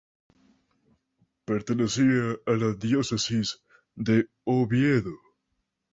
[1.45, 3.61] Pertenecía a la diócesis
[3.93, 5.13] de Oviedo.